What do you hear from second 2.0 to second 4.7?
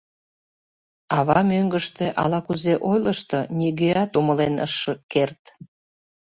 ала-кузе ойлышто, нигӧат умылен